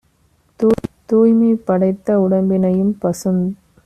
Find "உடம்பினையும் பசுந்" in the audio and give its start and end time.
2.19-3.43